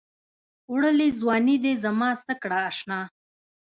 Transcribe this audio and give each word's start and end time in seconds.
وړلې 0.71 1.07
ځــواني 1.19 1.55
دې 1.63 1.73
زمـا 1.83 2.11
څه 2.25 2.33
کړه 2.41 2.57
اشـنا 2.69 2.99